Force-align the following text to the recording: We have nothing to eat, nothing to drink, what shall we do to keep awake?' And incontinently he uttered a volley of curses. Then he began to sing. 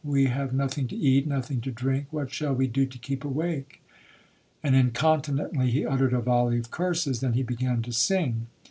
We 0.03 0.25
have 0.33 0.51
nothing 0.51 0.87
to 0.87 0.95
eat, 0.95 1.27
nothing 1.27 1.61
to 1.61 1.69
drink, 1.69 2.07
what 2.09 2.33
shall 2.33 2.55
we 2.55 2.65
do 2.65 2.87
to 2.87 2.97
keep 2.97 3.23
awake?' 3.23 3.83
And 4.63 4.75
incontinently 4.75 5.69
he 5.69 5.85
uttered 5.85 6.13
a 6.13 6.21
volley 6.21 6.57
of 6.57 6.71
curses. 6.71 7.19
Then 7.19 7.33
he 7.33 7.43
began 7.43 7.83
to 7.83 7.91
sing. 7.91 8.47